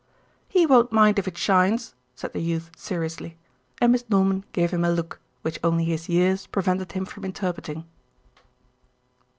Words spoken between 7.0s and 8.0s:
from interpreting.